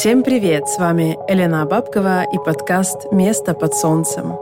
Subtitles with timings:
[0.00, 0.66] Всем привет!
[0.66, 4.32] С вами Елена Бабкова и подкаст «Место под солнцем».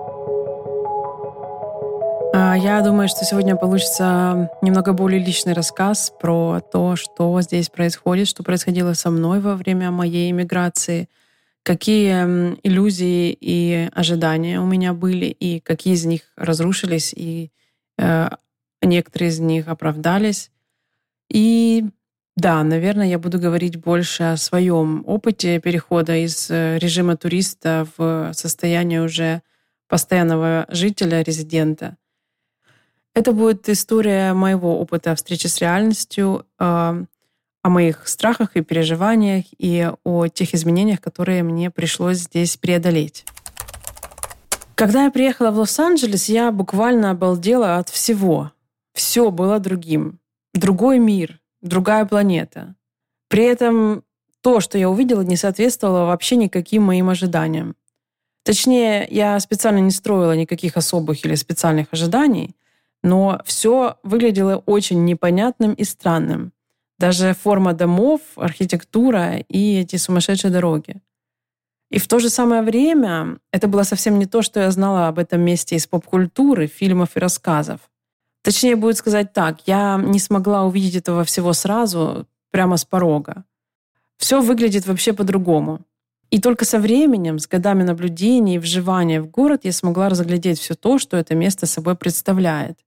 [2.32, 8.28] А, я думаю, что сегодня получится немного более личный рассказ про то, что здесь происходит,
[8.28, 11.08] что происходило со мной во время моей иммиграции,
[11.65, 17.51] какие иллюзии и ожидания у меня были, и какие из них разрушились, и
[17.98, 18.28] э,
[18.80, 20.52] некоторые из них оправдались.
[21.30, 21.84] И
[22.37, 28.33] да, наверное, я буду говорить больше о своем опыте перехода из э, режима туриста в
[28.33, 29.43] состояние уже
[29.88, 31.97] постоянного жителя, резидента.
[33.15, 37.05] Это будет история моего опыта встречи с реальностью, э,
[37.63, 43.24] о моих страхах и переживаниях и о тех изменениях, которые мне пришлось здесь преодолеть.
[44.74, 48.52] Когда я приехала в Лос-Анджелес, я буквально обалдела от всего.
[48.95, 50.21] Все было другим.
[50.59, 52.75] Другой мир, другая планета.
[53.29, 54.02] При этом
[54.41, 57.77] то, что я увидела, не соответствовало вообще никаким моим ожиданиям.
[58.43, 62.57] Точнее, я специально не строила никаких особых или специальных ожиданий,
[63.05, 66.52] но все выглядело очень непонятным и странным.
[66.98, 71.00] Даже форма домов, архитектура и эти сумасшедшие дороги.
[71.88, 75.20] И в то же самое время это было совсем не то, что я знала об
[75.20, 77.88] этом месте из поп-культуры, фильмов и рассказов.
[78.48, 83.44] Точнее, будет сказать так, я не смогла увидеть этого всего сразу, прямо с порога.
[84.16, 85.80] Все выглядит вообще по-другому.
[86.30, 90.74] И только со временем, с годами наблюдений и вживания в город, я смогла разглядеть все
[90.74, 92.78] то, что это место собой представляет.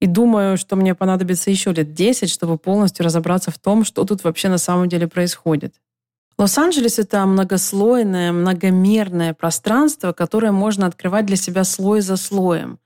[0.00, 4.24] И думаю, что мне понадобится еще лет 10, чтобы полностью разобраться в том, что тут
[4.24, 5.74] вообще на самом деле происходит.
[6.38, 12.78] Лос-Анджелес— это многослойное, многомерное пространство, которое можно открывать для себя слой за слоем.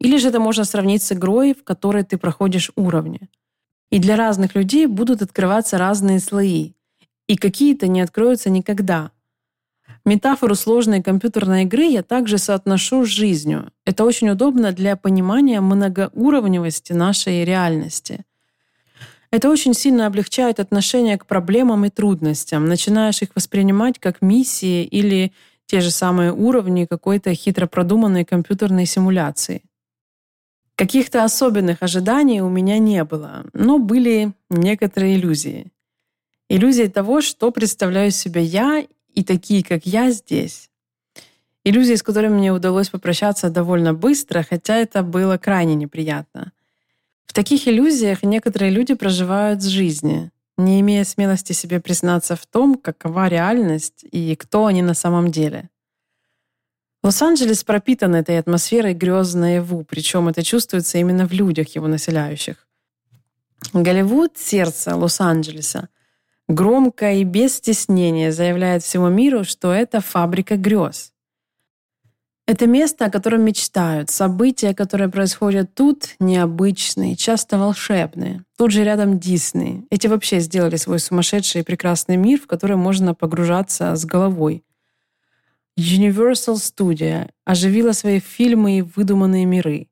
[0.00, 3.20] Или же это можно сравнить с игрой, в которой ты проходишь уровни.
[3.90, 6.72] И для разных людей будут открываться разные слои.
[7.28, 9.10] И какие-то не откроются никогда.
[10.04, 13.70] Метафору сложной компьютерной игры я также соотношу с жизнью.
[13.84, 18.24] Это очень удобно для понимания многоуровневости нашей реальности.
[19.30, 22.64] Это очень сильно облегчает отношение к проблемам и трудностям.
[22.64, 25.32] Начинаешь их воспринимать как миссии или
[25.66, 29.62] те же самые уровни какой-то хитро продуманной компьютерной симуляции.
[30.80, 35.66] Каких-то особенных ожиданий у меня не было, но были некоторые иллюзии.
[36.48, 40.70] Иллюзии того, что представляю себя я и такие, как я, здесь.
[41.64, 46.52] Иллюзии, с которыми мне удалось попрощаться довольно быстро, хотя это было крайне неприятно.
[47.26, 52.76] В таких иллюзиях некоторые люди проживают с жизни, не имея смелости себе признаться в том,
[52.76, 55.68] какова реальность и кто они на самом деле.
[57.02, 62.68] Лос-Анджелес пропитан этой атмосферой грез наяву, причем это чувствуется именно в людях, его населяющих.
[63.72, 65.88] Голливуд— сердце Лос-Анджелеса—
[66.48, 71.12] громко и без стеснения заявляет всему миру, что это фабрика грез.
[72.46, 74.10] Это место, о котором мечтают.
[74.10, 78.44] События, которые происходят тут, необычные, часто волшебные.
[78.58, 79.86] Тут же рядом Дисней.
[79.90, 84.64] Эти вообще сделали свой сумасшедший и прекрасный мир, в который можно погружаться с головой.
[85.80, 89.86] Universal Studio оживила свои фильмы и выдуманные миры.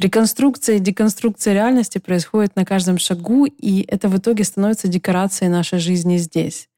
[0.00, 5.78] Реконструкция и деконструкция реальности происходит на каждом шагу, и это в итоге становится декорацией нашей
[5.78, 6.68] жизни здесь.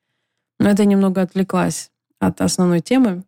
[0.59, 3.25] Но это немного отвлеклась от основной темы.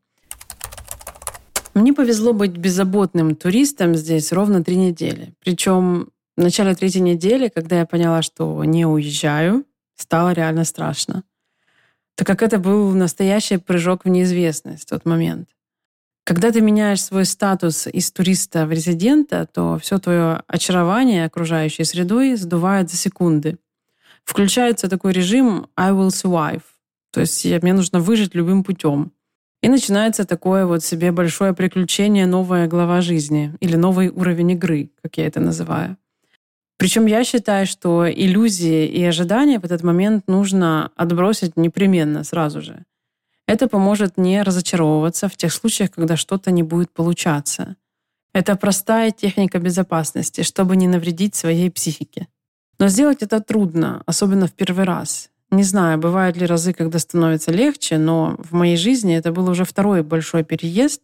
[1.73, 5.33] Мне повезло быть беззаботным туристом здесь ровно три недели.
[5.43, 9.65] Причем в начале третьей недели, когда я поняла, что не уезжаю,
[9.97, 11.25] стало реально страшно.
[12.17, 15.49] Так как это был настоящий прыжок в неизвестность в тот момент.
[16.25, 22.37] Когда ты меняешь свой статус из туриста в резидента, то все твое очарование окружающей средой
[22.37, 23.59] сдувает за секунды.
[24.25, 26.63] Включается такой режим «I will survive»,
[27.13, 29.13] то есть мне нужно выжить любым путем.
[29.63, 35.19] И начинается такое вот себе большое приключение, новая глава жизни или новый уровень игры, как
[35.19, 35.97] я это называю.
[36.77, 42.85] Причем я считаю, что иллюзии и ожидания в этот момент нужно отбросить непременно сразу же.
[43.47, 47.77] Это поможет не разочаровываться в тех случаях, когда что-то не будет получаться.
[48.33, 52.27] Это простая техника безопасности, чтобы не навредить своей психике.
[52.79, 55.31] Но сделать это трудно, особенно в первый раз.
[55.51, 59.65] Не знаю, бывают ли разы, когда становится легче, но в моей жизни это был уже
[59.65, 61.03] второй большой переезд,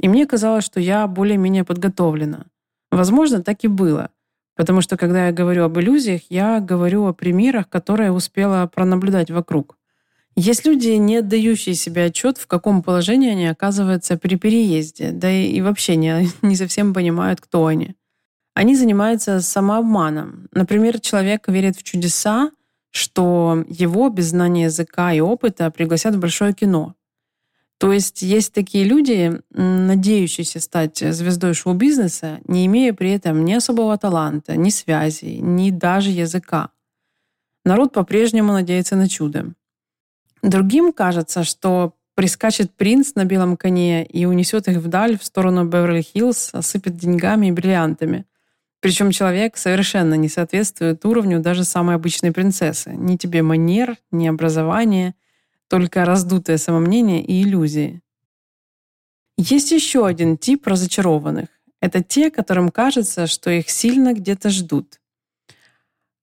[0.00, 2.46] и мне казалось, что я более-менее подготовлена.
[2.90, 4.10] Возможно, так и было.
[4.56, 9.76] Потому что, когда я говорю об иллюзиях, я говорю о примерах, которые успела пронаблюдать вокруг.
[10.36, 15.46] Есть люди, не отдающие себе отчет, в каком положении они оказываются при переезде, да и,
[15.46, 17.94] и вообще не, не совсем понимают, кто они.
[18.54, 20.48] Они занимаются самообманом.
[20.52, 22.50] Например, человек верит в чудеса,
[22.90, 26.94] что его без знания языка и опыта пригласят в большое кино.
[27.78, 33.98] То есть есть такие люди, надеющиеся стать звездой шоу-бизнеса, не имея при этом ни особого
[33.98, 36.70] таланта, ни связей, ни даже языка.
[37.64, 39.54] Народ по-прежнему надеется на чудо.
[40.42, 46.50] Другим кажется, что прискачет принц на белом коне и унесет их вдаль в сторону Беверли-Хиллз,
[46.52, 48.26] осыпет деньгами и бриллиантами.
[48.80, 52.90] Причем человек совершенно не соответствует уровню даже самой обычной принцессы.
[52.90, 55.14] Ни тебе манер, ни образования,
[55.68, 58.02] только раздутое самомнение и иллюзии.
[59.36, 61.48] Есть еще один тип разочарованных.
[61.80, 65.00] Это те, которым кажется, что их сильно где-то ждут.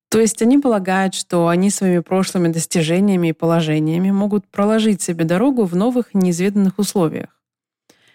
[0.09, 5.63] То есть они полагают, что они своими прошлыми достижениями и положениями могут проложить себе дорогу
[5.63, 7.41] в новых неизведанных условиях.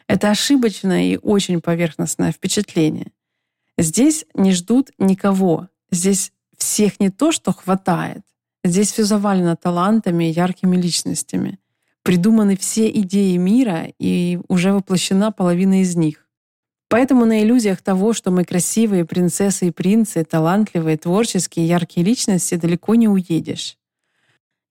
[0.06, 3.12] Это ошибочное и очень поверхностное впечатление.
[3.78, 5.68] Здесь не ждут никого.
[5.90, 8.22] Здесь всех не то, что хватает.
[8.66, 11.58] Здесь все завалено талантами и яркими личностями.
[12.02, 16.26] Придуманы все идеи мира, и уже воплощена половина из них.
[16.88, 22.94] Поэтому на иллюзиях того, что мы красивые принцессы и принцы, талантливые, творческие, яркие личности, далеко
[22.94, 23.76] не уедешь.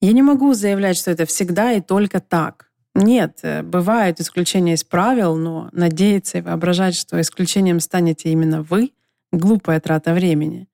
[0.02, 2.72] Я не могу заявлять, что это всегда и только так.
[2.94, 8.92] Нет, э, бывают исключения из правил, но надеяться и воображать, что исключением станете именно вы—
[9.34, 10.68] глупая трата времени.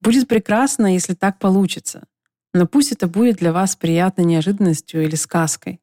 [0.00, 2.04] Будет прекрасно, если так получится.
[2.54, 5.80] Но пусть это будет для вас приятной неожиданностью или сказкой.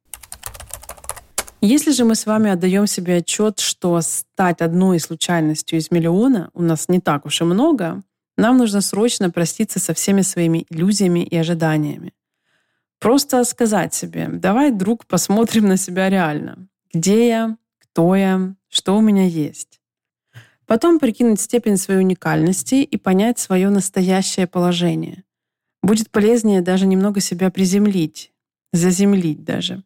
[1.60, 6.64] Если же мы с вами отдаем себе отчет, что стать одной случайностью из миллиона у
[6.64, 8.02] нас не так уж и много,
[8.38, 12.14] нам нужно срочно проститься со всеми своими иллюзиями и ожиданиями.
[13.00, 16.68] Просто сказать себе, давай, друг, посмотрим на себя реально.
[16.94, 19.82] Где я, кто я, что у меня есть.
[20.66, 25.26] Потом прикинуть степень своей уникальности и понять свое настоящее положение.
[25.84, 28.32] Будет полезнее даже немного себя приземлить,
[28.72, 29.84] заземлить даже.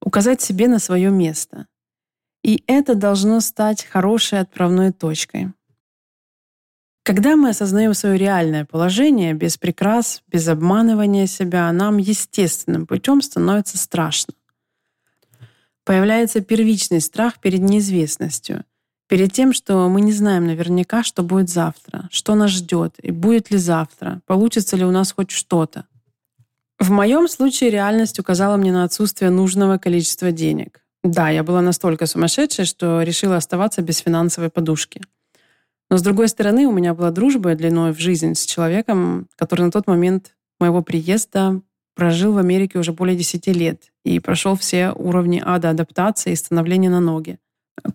[0.00, 1.66] Указать себе на свое место.
[2.42, 5.52] И это должно стать хорошей отправной точкой.
[7.04, 13.76] Когда мы осознаем свое реальное положение, без прикрас, без обманывания себя, нам естественным путем становится
[13.76, 14.34] страшно.
[15.84, 18.64] Появляется первичный страх перед неизвестностью,
[19.12, 23.50] перед тем, что мы не знаем наверняка, что будет завтра, что нас ждет, и будет
[23.50, 25.84] ли завтра, получится ли у нас хоть что-то.
[26.78, 30.80] В моем случае реальность указала мне на отсутствие нужного количества денег.
[31.04, 35.02] Да, я была настолько сумасшедшей, что решила оставаться без финансовой подушки—
[35.90, 39.70] но, с другой стороны, у меня была дружба длиной в жизнь с человеком, который на
[39.70, 41.60] тот момент моего приезда
[41.94, 46.88] прожил в Америке уже более 10 лет и прошел все уровни ада адаптации и становления
[46.88, 47.38] на ноги.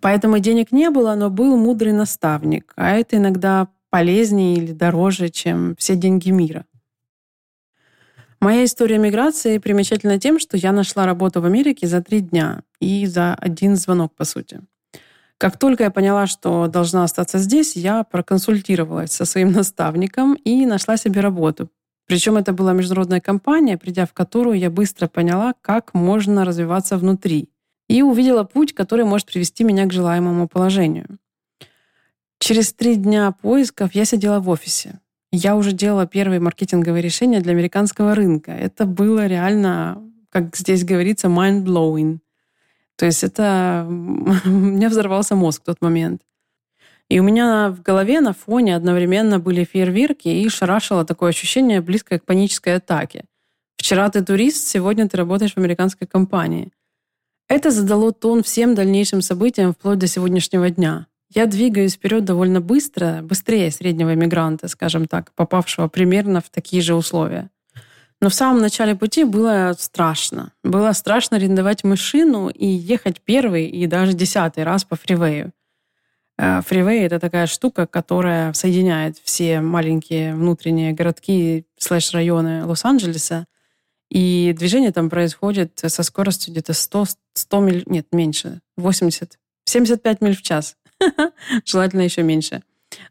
[0.02, 5.76] Поэтому денег не было, но был мудрый наставник, а это иногда полезнее или дороже, чем
[5.78, 6.66] все деньги мира.
[8.40, 13.08] Моя история миграции примечательна тем, что я нашла работу в Америке за три дня и
[13.08, 14.62] за один звонок, по сути.
[15.40, 20.98] Как только я поняла, что должна остаться здесь, я проконсультировалась со своим наставником и нашла
[20.98, 21.70] себе работу.
[22.08, 27.50] Причем это была международная компания, придя в которую я быстро поняла, как можно развиваться внутри.
[27.88, 31.20] И увидела путь, который может привести меня к желаемому положению.
[32.40, 35.00] Через три дня поисков я сидела в офисе.
[35.32, 38.52] Я уже делала первые маркетинговые решения для американского рынка.
[38.52, 42.20] Это было реально, как здесь говорится, mind-blowing.
[42.96, 43.86] То есть это...
[44.46, 46.22] у меня взорвался мозг в тот момент.
[47.10, 52.20] И у меня в голове на фоне одновременно были фейерверки и шарашило такое ощущение, близкое
[52.20, 53.24] к панической атаке.
[53.78, 56.72] Вчера ты турист, сегодня ты работаешь в американской компании.
[57.50, 61.08] Это задало тон всем дальнейшим событиям вплоть до сегодняшнего дня.
[61.34, 66.94] Я двигаюсь вперед довольно быстро, быстрее среднего мигранта, скажем так, попавшего примерно в такие же
[66.94, 67.50] условия.
[68.20, 70.52] Но в самом начале пути было страшно.
[70.64, 75.54] Было страшно арендовать машину и ехать первый и даже десятый раз по фривею.
[76.38, 83.46] Э, фривей— это такая штука, которая соединяет все маленькие внутренние городки слэш-районы Лос-Анджелеса.
[84.10, 87.84] И движение там происходит со скоростью где-то 100, 100 миль...
[87.88, 88.62] Нет, меньше.
[88.78, 89.38] 80.
[89.66, 90.78] 75 миль в час.
[91.66, 92.64] Желательно еще меньше.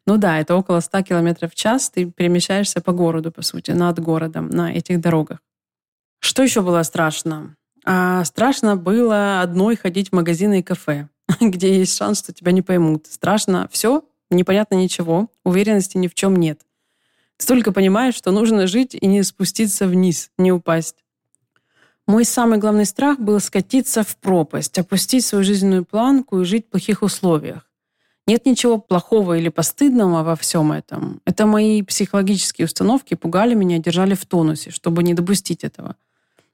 [0.07, 1.91] Ну да, это около 100 км в час.
[1.91, 5.39] Ты перемещаешься по городу, по сути, над городом, на этих дорогах.
[6.21, 7.57] Что еще было страшно?
[7.85, 11.09] А страшно было одной ходить в магазины и кафе,
[11.41, 13.07] где есть шанс, что тебя не поймут.
[13.07, 16.63] Страшно все, непонятно ничего, уверенности ни в чем нет.
[17.37, 20.97] Ты только понимаешь, что нужно жить и не спуститься вниз, не упасть.
[22.07, 26.71] Мой самый главный страх был скатиться в пропасть, опустить свою жизненную планку и жить в
[26.71, 27.69] плохих условиях
[28.29, 31.21] Нет ничего плохого или постыдного во всем этом.
[31.25, 35.97] Это мои психологические установки пугали меня, держали в тонусе, чтобы не допустить этого.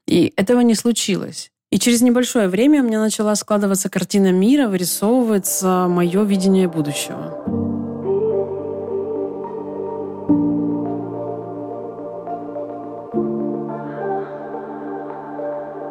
[0.07, 1.51] И этого не случилось.
[1.71, 7.72] И через небольшое время у меня начала складываться картина мира, вырисовывается мое видение будущего.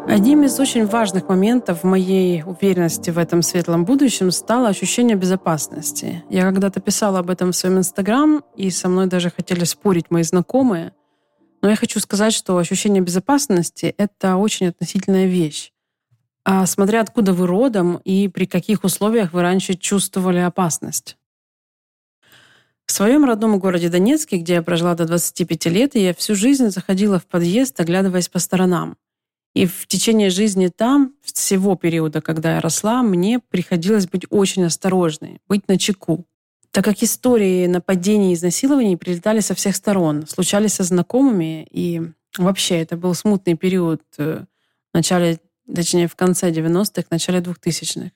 [0.09, 6.25] Одним из очень важных моментов моей уверенности в этом светлом будущем стало ощущение безопасности.
[6.29, 10.25] Я когда-то писала об этом в своем Инстаграм, и со мной даже хотели спорить мои
[10.25, 10.93] знакомые.
[11.63, 15.73] Но я хочу сказать, что ощущение безопасности— это очень относительная вещь.
[16.45, 21.17] А смотря откуда вы родом и при каких условиях вы раньше чувствовали опасность.
[22.87, 27.21] В своем родном городе Донецке, где я прожила до 25 лет, я всю жизнь заходила
[27.21, 28.97] в подъезд, оглядываясь по сторонам.
[29.55, 35.41] И в течение жизни там, всего периода, когда я росла, мне приходилось быть очень осторожной,
[35.47, 36.25] быть на чеку.
[36.71, 42.01] Так как истории нападений и изнасилований прилетали со всех сторон, случались со знакомыми, и
[42.39, 44.45] вообще это был смутный период э,
[44.91, 45.39] в начале,
[45.73, 48.11] точнее, в конце 90-х, начале 2000-х,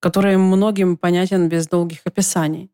[0.00, 2.70] который многим понятен без долгих описаний.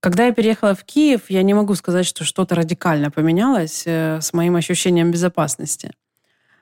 [0.00, 4.34] Когда я переехала в Киев, я не могу сказать, что что-то радикально поменялось э, с
[4.34, 5.92] моим ощущением безопасности–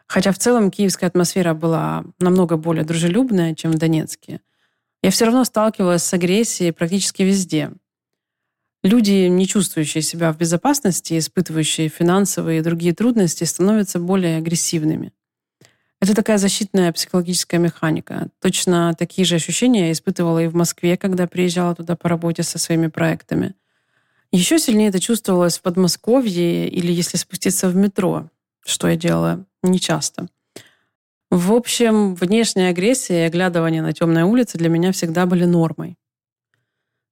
[0.08, 4.40] Хотя в целом киевская атмосфера была намного более дружелюбная, чем в Донецке.
[5.02, 7.70] Я все равно сталкивалась с агрессией практически везде.
[8.82, 15.12] Люди, не чувствующие себя в безопасности, испытывающие финансовые и другие трудности, становятся более агрессивными.
[16.00, 18.28] Это такая защитная психологическая механика.
[18.40, 22.58] Точно такие же ощущения я испытывала и в Москве, когда приезжала туда по работе со
[22.58, 23.56] своими проектами.
[24.30, 28.30] Еще сильнее это чувствовалось в Подмосковье или если спуститься в метро,
[28.64, 30.28] что я делала нечасто.
[31.30, 35.98] В общем, внешняя агрессия и оглядывание на темной улице для меня всегда были нормой.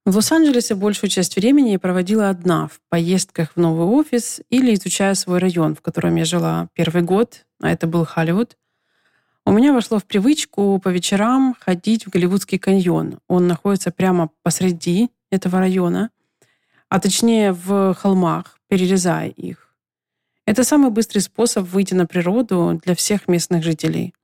[0.07, 5.15] В Лос-Анджелесе большую часть времени я проводила одна, в поездках в новый офис или изучая
[5.15, 8.57] свой район, в котором я жила первый год, а это был Холливуд.
[9.45, 13.19] У меня вошло в привычку по вечерам ходить в Голливудский каньон.
[13.29, 16.11] Он находится прямо посреди этого района,
[16.89, 19.66] а точнее в холмах, перерезая их.
[20.47, 24.15] Это самый быстрый способ выйти на природу для всех местных жителей.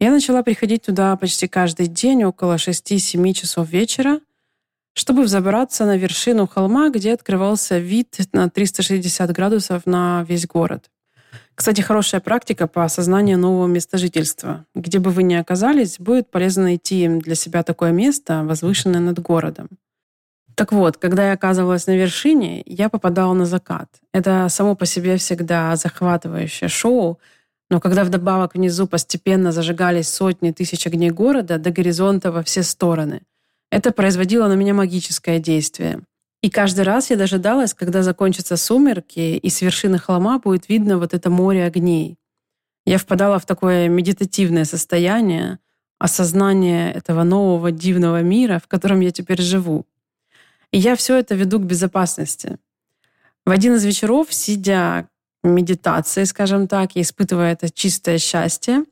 [0.00, 4.20] Я начала приходить туда почти каждый день около 6-7 часов вечера,
[4.94, 10.90] чтобы взобраться на вершину холма, где открывался вид на 360 градусов на весь город.
[11.54, 14.64] Кстати, хорошая практика по осознанию нового места жительства.
[14.74, 19.68] Где бы вы ни оказались, будет полезно найти для себя такое место, возвышенное над городом.
[20.58, 23.88] Так вот, когда я оказывалась на вершине, я попадала на закат.
[24.12, 27.20] Это само по себе всегда захватывающее шоу,
[27.70, 33.22] но когда вдобавок внизу постепенно зажигались сотни тысяч огней города до горизонта во все стороны,
[33.70, 36.00] это производило на меня магическое действие.
[36.42, 41.14] И каждый раз я дожидалась, когда закончатся сумерки, и с вершины холма будет видно вот
[41.14, 42.16] это море огней.
[42.84, 45.60] Я впадала в такое медитативное состояние,
[46.00, 49.86] осознание этого нового дивного мира, в котором я теперь живу.
[50.72, 52.58] И я все это веду к безопасности.
[53.46, 55.08] В один из вечеров, сидя
[55.42, 58.84] в медитации, скажем так, и испытывая это чистое счастье,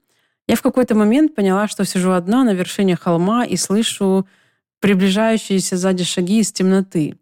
[0.48, 4.26] я в какой-то момент поняла, что сижу одна на вершине холма и слышу
[4.80, 7.18] приближающиеся сзади шаги из темноты.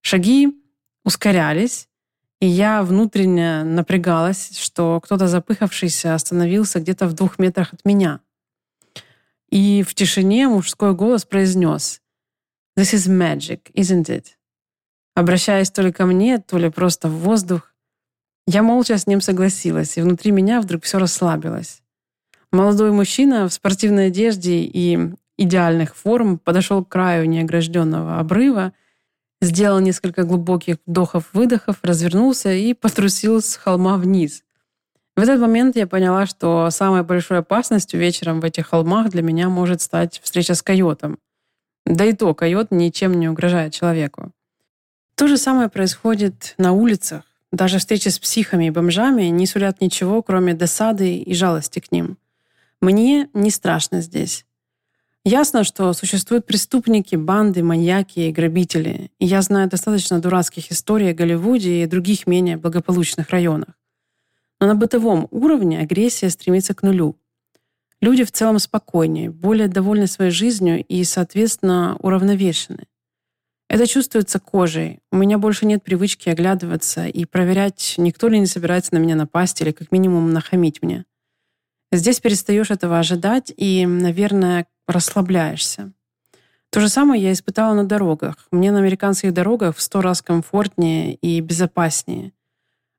[0.00, 0.60] Шаги
[1.04, 1.88] ускорялись,
[2.40, 8.20] и я внутренне напрягалась, что кто-то запыхавшийся остановился где-то в двух метрах от меня.
[9.50, 12.01] И в тишине мужской голос произнес
[12.74, 14.28] This is magic, isn't it?
[15.14, 17.74] Обращаясь то ли ко мне, то ли просто в воздух,
[18.46, 21.82] я молча с ним согласилась, и внутри меня вдруг все расслабилось.
[22.50, 24.98] Молодой мужчина в спортивной одежде и
[25.36, 28.72] идеальных форм подошел к краю неогражденного обрыва,
[29.42, 34.44] сделал несколько глубоких вдохов-выдохов, развернулся и потрусил с холма вниз.
[35.14, 39.50] В этот момент я поняла, что самой большой опасностью вечером в этих холмах для меня
[39.50, 41.18] может стать встреча с койотом—
[41.86, 44.32] да и то, койот ничем не угрожает человеку.
[45.14, 47.24] То же самое происходит на улицах.
[47.50, 52.16] Даже встречи с психами и бомжами не сулят ничего, кроме досады и жалости к ним.
[52.80, 54.46] Мне не страшно здесь.
[55.24, 59.12] Ясно, что существуют преступники, банды, маньяки и грабители.
[59.20, 63.68] И я знаю достаточно дурацких историй о Голливуде и других менее благополучных районах.
[64.60, 67.16] Но на бытовом уровне агрессия стремится к нулю.
[68.02, 72.88] Люди в целом спокойнее, более довольны своей жизнью и, соответственно, уравновешены.
[73.68, 74.98] Это чувствуется кожей.
[75.12, 79.60] У меня больше нет привычки оглядываться и проверять, никто ли не собирается на меня напасть
[79.60, 81.04] или как минимум нахамить мне.
[81.92, 85.92] Здесь перестаешь этого ожидать и, наверное, расслабляешься.
[86.70, 88.48] То же самое я испытала на дорогах.
[88.50, 92.32] Мне на американских дорогах в сто раз комфортнее и безопаснее.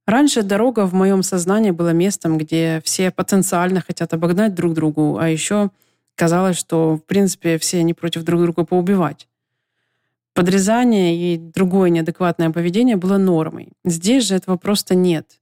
[0.06, 5.30] Раньше дорога в моем сознании была местом, где все потенциально хотят обогнать друг другу, а
[5.30, 5.70] еще
[6.16, 9.28] казалось, что, в принципе, все они против друг друга поубивать.
[10.34, 13.70] Подрезание и другое неадекватное поведение было нормой.
[13.86, 15.40] Здесь же этого просто нет.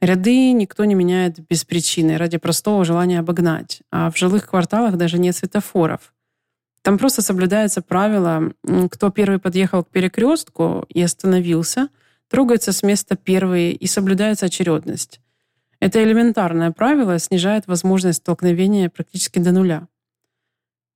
[0.00, 3.82] Ряды никто не меняет без причины, ради простого желания обогнать.
[3.92, 6.12] А в жилых кварталах даже нет светофоров.
[6.82, 8.52] Там просто соблюдается правило,
[8.90, 11.88] кто первый подъехал к перекрестку и остановился,
[12.32, 15.20] трогается с места первый и соблюдается очередность.
[15.80, 19.86] Это элементарное правило снижает возможность столкновения практически до нуля.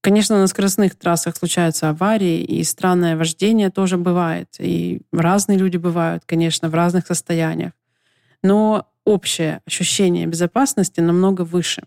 [0.00, 4.48] Конечно, на скоростных трассах случаются аварии, и странное вождение тоже бывает.
[4.58, 7.72] И разные люди бывают, конечно, в разных состояниях.
[8.42, 11.82] Но общее ощущение безопасности намного выше.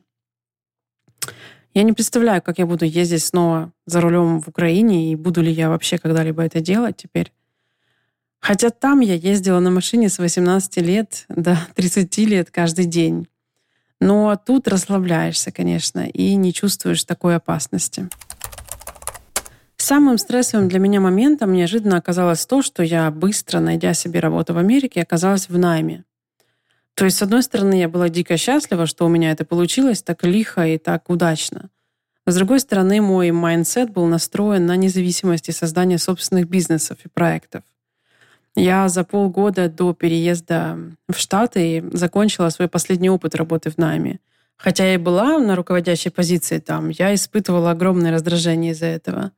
[1.73, 5.51] Я не представляю, как я буду ездить снова за рулем в Украине, и буду ли
[5.51, 7.31] я вообще когда-либо это делать теперь.
[8.39, 13.27] Хотя там я ездила на машине с 18 лет до 30 лет каждый день.
[13.99, 18.09] Но тут расслабляешься, конечно, и не чувствуешь такой опасности.
[19.75, 24.57] Самым стрессовым для меня моментом неожиданно оказалось то, что я быстро, найдя себе работу в
[24.57, 26.05] Америке, оказалась в найме.
[26.93, 30.23] То есть, с одной стороны, я была дико счастлива, что у меня это получилось так
[30.23, 31.69] лихо и так удачно.
[32.25, 37.63] С другой стороны, мой mindset был настроен на независимость и создание собственных бизнесов и проектов.
[38.55, 40.77] Я за полгода до переезда
[41.07, 44.19] в Штаты закончила свой последний опыт работы в найме.
[44.57, 49.31] Хотя я и была на руководящей позиции там, я испытывала огромное раздражение из-за этого.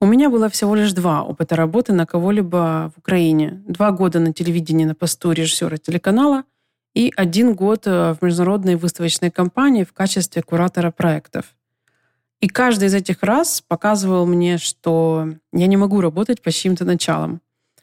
[0.00, 3.62] У меня было всего лишь два опыта работы на кого-либо в Украине.
[3.66, 6.44] Два года на телевидении на посту режиссера телеканала
[6.94, 11.54] и один год э, в международной выставочной компании в качестве куратора проектов.
[12.40, 17.40] И каждый из этих раз показывал мне, что я не могу работать по чьим-то началам.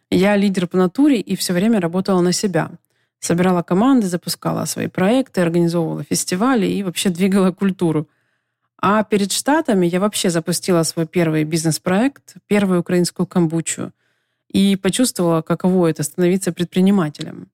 [0.10, 2.72] Я лидер по натуре и все время работала на себя.
[3.20, 8.08] Собирала команды, запускала свои проекты, организовывала фестивали и вообще двигала культуру.
[8.82, 13.94] А перед Штатами я вообще запустила свой первый бизнес-проект, первую украинскую камбучу,
[14.50, 17.48] и почувствовала, каково это становиться предпринимателем.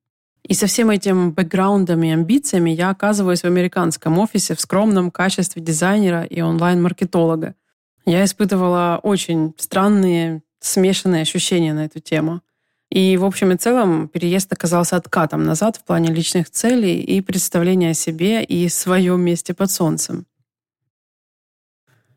[0.44, 5.62] И со всем этим бэкграундом и амбициями я оказываюсь в американском офисе в скромном качестве
[5.62, 7.54] дизайнера и онлайн-маркетолога.
[8.06, 12.42] Я испытывала очень странные, смешанные ощущения на эту тему.
[12.90, 17.92] И в общем и целом переезд оказался откатом назад в плане личных целей и представления
[17.92, 20.26] о себе и своем месте под солнцем.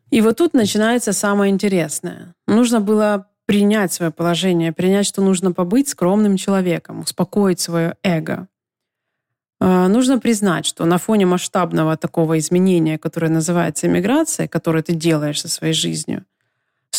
[0.09, 2.35] И вот тут начинается самое интересное.
[2.47, 8.47] Нужно было принять свое положение, принять, что нужно побыть скромным человеком, успокоить свое эго.
[9.59, 15.41] А, нужно признать, что на фоне масштабного такого изменения, которое называется иммиграция, которое ты делаешь
[15.41, 16.25] со своей жизнью,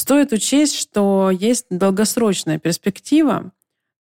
[0.04, 3.52] стоит учесть, что есть долгосрочная перспектива,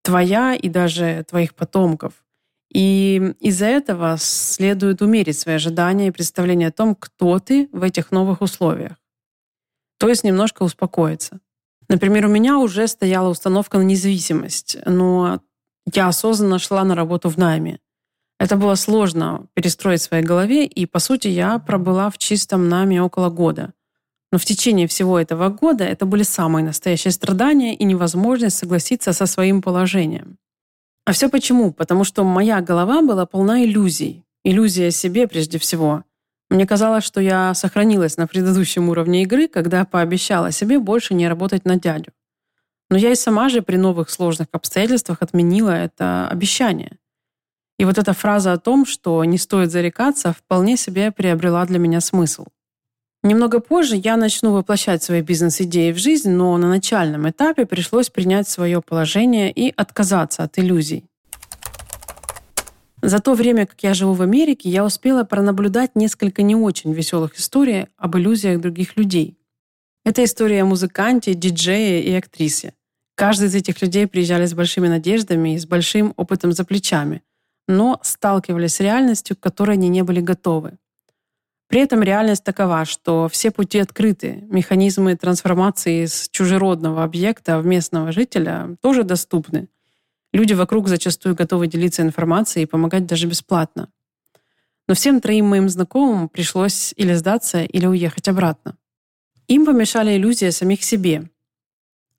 [0.02, 2.26] твоя и даже твоих потомков.
[2.70, 8.12] И из-за этого следует умерить свои ожидания и представление о том, кто ты в этих
[8.12, 8.98] новых условиях.
[9.98, 11.40] То есть немножко успокоиться.
[11.88, 15.40] Например, у меня уже стояла установка на независимость, но
[15.94, 17.80] я осознанно шла на работу в найме.
[18.42, 23.02] Это было сложно перестроить в своей голове, и, по сути, я пробыла в чистом наме
[23.02, 23.72] около года.
[24.34, 29.28] Но в течение всего этого года это были самые настоящие страдания и невозможность согласиться со
[29.28, 30.40] своим положением.
[31.06, 31.72] А все почему?
[31.72, 34.26] Потому что моя голова была полна иллюзий.
[34.44, 36.04] Иллюзия о себе прежде всего.
[36.50, 41.64] Мне казалось, что я сохранилась на предыдущем уровне игры, когда пообещала себе больше не работать
[41.66, 42.12] на дядю.
[42.90, 46.98] Но я и сама же при новых сложных обстоятельствах отменила это обещание.
[47.78, 52.02] И вот эта фраза о том, что не стоит зарекаться, вполне себе приобрела для меня
[52.02, 52.48] смысл.
[53.26, 58.50] Немного позже я начну воплощать свои бизнес-идеи в жизнь, но на начальном этапе пришлось принять
[58.50, 61.06] свое положение и отказаться от иллюзий.
[63.02, 67.38] За то время, как я живу в Америке, я успела пронаблюдать несколько не очень веселых
[67.40, 69.38] историй об иллюзиях других людей.
[70.06, 72.74] Это история о музыканте, диджее и актрисе.
[73.16, 77.24] Каждый из этих людей приезжали с большими надеждами и с большим опытом за плечами,
[77.70, 80.78] но сталкивались с реальностью, к которой они не были готовы.
[81.74, 88.12] При этом реальность такова, что все пути открыты, механизмы трансформации из чужеродного объекта в местного
[88.12, 89.70] жителя тоже доступны.
[90.34, 93.90] Люди вокруг зачастую готовы делиться информацией и помогать даже бесплатно.
[94.88, 98.78] Но всем троим моим знакомым пришлось или сдаться, или уехать обратно.
[99.48, 101.28] Им помешали иллюзии о самих себе.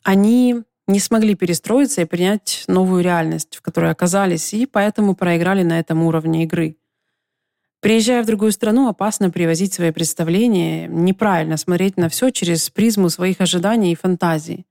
[0.03, 5.79] Они не смогли перестроиться и принять новую реальность, в которой оказались, и поэтому проиграли на
[5.79, 6.77] этом уровне игры–
[7.85, 13.43] Приезжая в другую страну, опасно привозить свои представления, неправильно смотреть на все через призму своих
[13.43, 14.65] ожиданий и фантазий.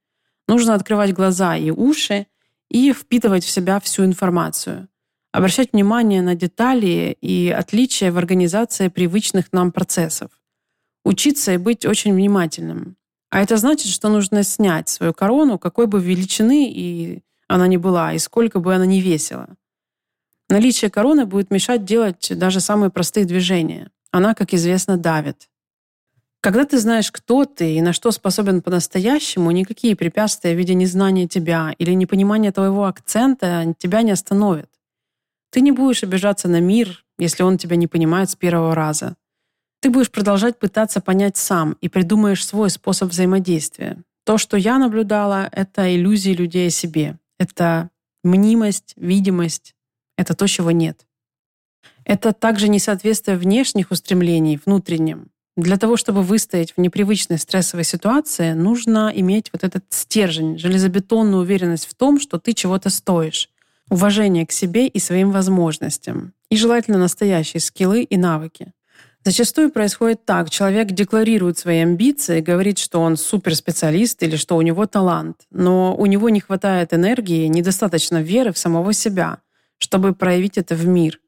[0.47, 2.25] Нужно открывать глаза и уши
[2.71, 4.87] и впитывать в себя всю информацию.
[5.31, 10.31] Обращать внимание на детали и отличия в организации привычных нам процессов.
[11.05, 12.95] Учиться и быть очень внимательным.
[13.29, 18.13] А это значит, что нужно снять свою корону, какой бы величины и она ни была,
[18.13, 19.49] и сколько бы она ни весила.
[20.53, 23.89] Наличие короны будет мешать делать даже самые простые движения.
[24.11, 25.49] Она, как известно, давит.
[26.41, 31.27] Когда ты знаешь, кто ты и на что способен по-настоящему, никакие препятствия в виде незнания
[31.27, 34.69] тебя или непонимания твоего акцента тебя не остановят.
[35.49, 39.15] Ты не будешь обижаться на мир, если он тебя не понимает с первого раза.
[39.79, 44.03] Ты будешь продолжать пытаться понять сам и придумаешь свой способ взаимодействия.
[44.23, 47.17] То, что я наблюдала, это иллюзии людей о себе.
[47.39, 47.89] Это
[48.23, 49.72] мнимость, видимость,
[50.17, 51.05] это то, чего нет.
[52.05, 55.29] Это также несоответствие внешних устремлений внутренним.
[55.55, 61.87] Для того, чтобы выстоять в непривычной стрессовой ситуации, нужно иметь вот этот стержень, железобетонную уверенность
[61.87, 63.49] в том, что ты чего-то стоишь,
[63.89, 68.73] уважение к себе и своим возможностям, и желательно настоящие скиллы и навыки.
[69.23, 70.49] Зачастую происходит так.
[70.49, 76.07] Человек декларирует свои амбиции, говорит, что он суперспециалист или что у него талант, но у
[76.07, 79.37] него не хватает энергии, недостаточно веры в самого себя–
[79.83, 81.19] чтобы проявить это в мир.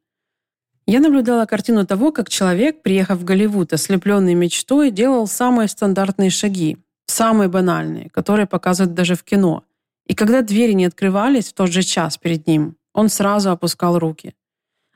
[0.88, 6.78] Я наблюдала картину того, как человек, приехав в Голливуд, ослепленный мечтой, делал самые стандартные шаги,
[7.06, 9.63] самые банальные, которые показывают даже в кино.
[10.08, 14.36] И когда двери не открывались в тот же час перед ним, он сразу опускал руки.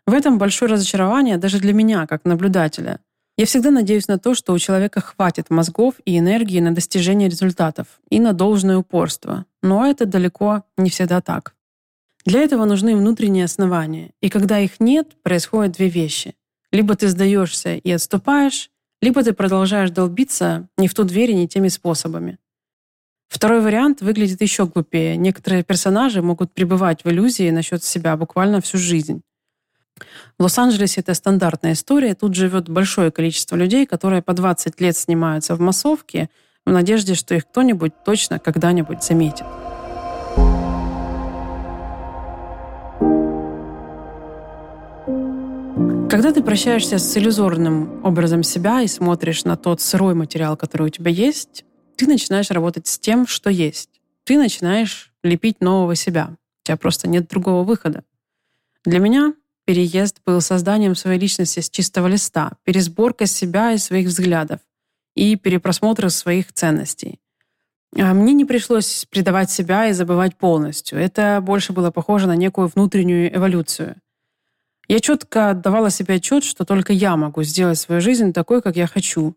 [0.06, 3.02] В этом большое разочарование даже для меня, как наблюдателя.
[3.38, 7.88] Я всегда надеюсь на то, что у человека хватит мозгов и энергии на достижение результатов
[8.10, 9.46] и на должное упорство.
[9.62, 11.56] Но это далеко не всегда так.
[12.26, 14.12] Для этого нужны внутренние основания.
[14.22, 16.36] И когда их нет, происходят две вещи.
[16.72, 18.70] Либо ты сдаешься и отступаешь,
[19.02, 22.38] либо ты продолжаешь долбиться не в ту дверь и не теми способами.
[23.30, 25.16] Второй вариант выглядит еще глупее.
[25.16, 29.22] Некоторые персонажи могут пребывать в иллюзии насчет себя буквально всю жизнь.
[30.38, 32.16] В Лос-Анджелесе это стандартная история.
[32.16, 36.30] Тут живет большое количество людей, которые по 20 лет снимаются в массовке
[36.66, 39.46] в надежде, что их кто-нибудь точно когда-нибудь заметит.
[46.10, 50.90] Когда ты прощаешься с иллюзорным образом себя и смотришь на тот сырой материал, который у
[50.90, 51.66] тебя есть,
[51.98, 54.02] ты начинаешь работать с тем, что есть.
[54.24, 56.32] Ты начинаешь лепить нового себя.
[56.64, 58.04] У тебя просто нет другого выхода.
[58.84, 64.62] Для меня переезд был созданием своей личности с чистого листа, пересборка себя и своих взглядов
[65.16, 67.20] и перепросмотр своих ценностей.
[67.96, 70.98] А мне не пришлось предавать себя и забывать полностью.
[70.98, 73.98] Это больше было похоже на некую внутреннюю эволюцию—
[74.90, 78.88] я четко отдавала себе отчет, что только я могу сделать свою жизнь такой, как я
[78.88, 79.36] хочу.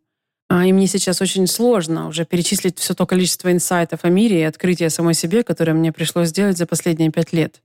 [0.48, 4.44] А, и мне сейчас очень сложно уже перечислить все то количество инсайтов о мире и
[4.44, 7.62] открытия самой себе, которое мне пришлось сделать за последние пять лет.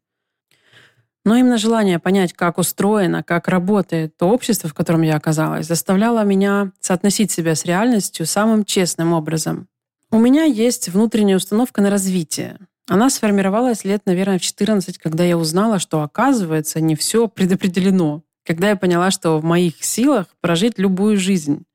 [1.26, 6.24] Но именно желание понять, как устроено, как работает то общество, в котором я оказалась, заставляло
[6.24, 9.68] меня соотносить себя с реальностью самым честным образом.
[10.12, 12.58] У меня есть внутренняя установка на развитие.
[12.90, 18.24] Она сформировалась лет, наверное, в 14, когда я узнала, что, оказывается, не все предопределено.
[18.46, 21.66] Когда я поняла, что в моих силах прожить любую жизнь.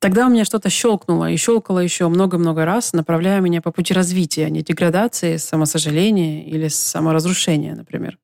[0.00, 4.46] Тогда у меня что-то щелкнуло и щелкало еще много-много раз, направляя меня по пути развития,
[4.46, 8.18] а не деградации, самосожаления или саморазрушения, например.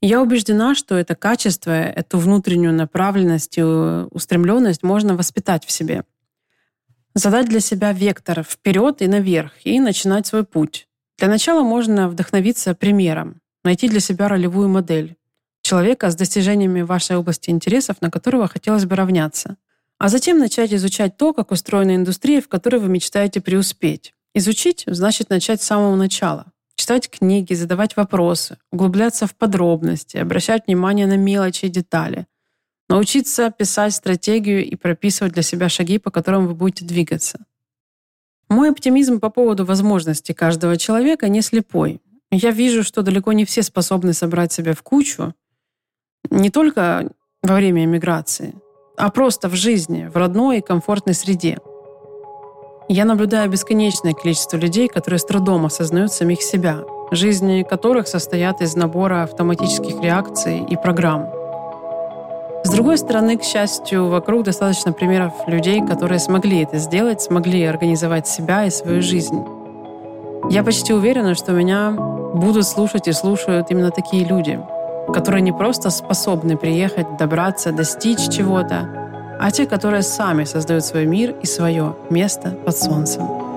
[0.00, 6.04] Я убеждена, что это качество, эту внутреннюю направленность и устремленность можно воспитать в себе–
[7.18, 10.86] задать для себя вектор вперед и наверх и начинать свой путь.
[11.18, 15.16] Для начала можно вдохновиться примером, найти для себя ролевую модель
[15.62, 19.56] человека с достижениями вашей области интересов, на которого хотелось бы равняться.
[19.98, 24.14] А затем начать изучать то, как устроена индустрия, в которой вы мечтаете преуспеть.
[24.32, 26.46] Изучить значит начать с самого начала.
[26.76, 32.26] Читать книги, задавать вопросы, углубляться в подробности, обращать внимание на мелочи и детали–
[32.88, 37.38] Научиться писать стратегию и прописывать для себя шаги, по которым вы будете двигаться.
[38.48, 42.00] Мой оптимизм по поводу возможностей каждого человека не слепой.
[42.30, 45.34] Я вижу, что далеко не все способны собрать себя в кучу,
[46.30, 47.10] не только
[47.42, 48.54] во время эмиграции,
[48.96, 51.58] а просто в жизни, в родной и комфортной среде.
[52.88, 58.74] Я наблюдаю бесконечное количество людей, которые с трудом осознают самих себя, жизни которых состоят из
[58.76, 61.30] набора автоматических реакций и программ–
[62.68, 68.28] с другой стороны, к счастью, вокруг достаточно примеров людей, которые смогли это сделать, смогли организовать
[68.28, 69.42] себя и свою жизнь.
[70.50, 71.92] Я почти уверена, что меня
[72.34, 74.60] будут слушать и слушают именно такие люди.
[75.14, 78.86] которые не просто способны приехать, добраться, достичь чего-то,
[79.40, 83.47] а те, которые сами создают свой мир и свое место под солнцем.